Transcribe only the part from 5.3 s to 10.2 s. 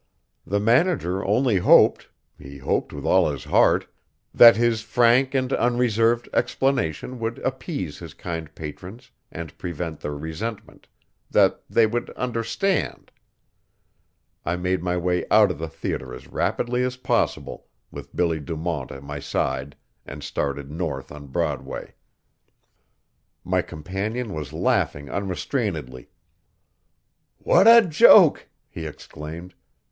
and unreserved explanation would appease his kind patrons and prevent their